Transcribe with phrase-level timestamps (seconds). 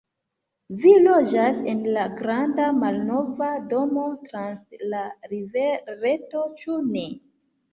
[0.83, 7.07] Vi loĝas en la granda, malnova domo trans la rivereto, ĉu ne?